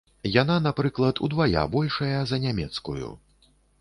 Яна, 0.41 0.53
напрыклад, 0.67 1.21
удвая 1.27 1.63
большая 1.75 2.19
за 2.33 2.41
нямецкую. 2.47 3.11